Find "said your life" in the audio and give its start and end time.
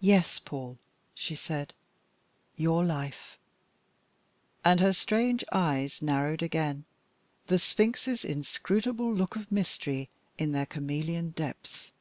1.36-3.38